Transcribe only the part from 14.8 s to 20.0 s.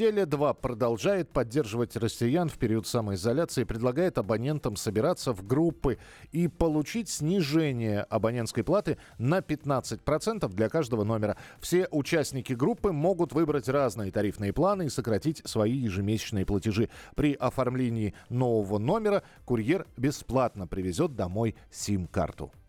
и сократить свои ежемесячные платежи. При оформлении нового номера курьер